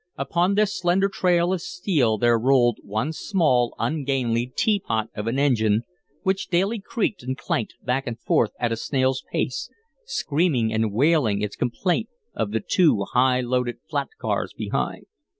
Upon 0.17 0.55
this 0.55 0.79
slender 0.79 1.09
trail 1.09 1.53
of 1.53 1.61
steel 1.61 2.17
there 2.17 2.39
rolled 2.39 2.79
one 2.81 3.13
small, 3.13 3.75
ungainly 3.77 4.47
teapot 4.55 5.09
of 5.15 5.27
an 5.27 5.37
engine 5.37 5.83
which 6.23 6.47
daily 6.47 6.79
creaked 6.79 7.21
and 7.21 7.37
clanked 7.37 7.75
back 7.83 8.07
and 8.07 8.19
forth 8.19 8.49
at 8.59 8.71
a 8.71 8.77
snail's 8.77 9.23
pace, 9.31 9.69
screaming 10.03 10.73
and 10.73 10.91
wailing 10.91 11.43
its 11.43 11.55
complaint 11.55 12.09
of 12.33 12.49
the 12.49 12.63
two 12.67 13.05
high 13.13 13.41
loaded 13.41 13.77
flat 13.91 14.07
cars 14.19 14.53
behind. 14.57 15.05